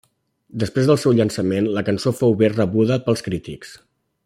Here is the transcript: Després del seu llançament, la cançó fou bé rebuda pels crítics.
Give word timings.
Després 0.61 0.87
del 0.91 0.97
seu 1.01 1.13
llançament, 1.17 1.67
la 1.77 1.83
cançó 1.91 2.15
fou 2.21 2.35
bé 2.41 2.51
rebuda 2.55 2.99
pels 3.09 3.23
crítics. 3.29 3.79